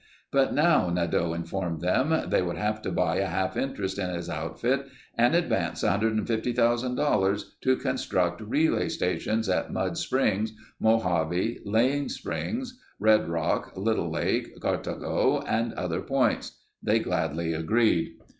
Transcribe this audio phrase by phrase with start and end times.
[0.31, 4.31] But now Nadeau informed them they would have to buy a half interest in his
[4.31, 13.29] outfit and advance $150,000 to construct relay stations at Mud Springs, Mojave, Lang's Springs, Red
[13.29, 16.53] Rock, Little Lake, Cartago, and other points.
[16.81, 18.13] They gladly agreed.